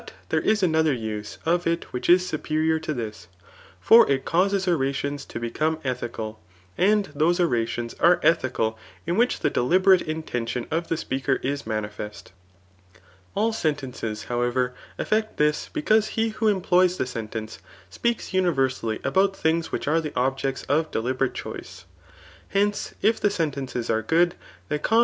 tbere 0.31 0.43
is 0.43 0.63
another 0.63 0.93
use 0.93 1.37
of 1.45 1.67
it 1.67 1.93
which 1.93 2.09
is 2.09 2.27
superior 2.27 2.79
to 2.79 2.91
this; 2.91 3.27
ibr 3.85 4.09
it 4.09 4.25
causes 4.25 4.65
orations, 4.67 5.25
to 5.25 5.39
become 5.39 5.77
etUcaL 5.83 6.37
And 6.75 7.05
those 7.13 7.37
oratioiis 7.37 7.93
are 7.99 8.19
ethical 8.23 8.79
in 9.05 9.15
which 9.15 9.41
the 9.41 9.51
dek'berate 9.51 10.01
inMition 10.07 10.65
of 10.71 10.87
the 10.87 10.97
speaker 10.97 11.35
is 11.43 11.67
manifest*. 11.67 12.31
All 13.35 13.53
sentences^ 13.53 14.23
however, 14.25 14.73
^hct 14.97 15.35
this, 15.37 15.69
becamse 15.71 16.07
he 16.07 16.29
who 16.29 16.47
employs 16.47 16.97
the 16.97 17.05
sentence, 17.05 17.59
speaks 17.91 18.29
umversaUy 18.31 19.05
about 19.05 19.35
things 19.35 19.71
which 19.71 19.87
are 19.87 20.01
the 20.01 20.15
objects 20.15 20.63
of 20.63 20.89
ddtiberate 20.89 21.35
choice* 21.35 21.85
Hence, 22.49 22.95
if 23.03 23.19
the 23.19 23.29
sentences 23.29 23.91
are 23.91 24.01
good, 24.01 24.33
they 24.67 24.79
cause 24.79 24.99